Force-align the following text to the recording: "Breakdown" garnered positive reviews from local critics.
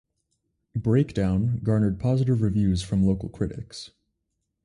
"Breakdown" 0.75 1.59
garnered 1.61 1.99
positive 1.99 2.41
reviews 2.41 2.81
from 2.81 3.03
local 3.05 3.29
critics. 3.29 3.91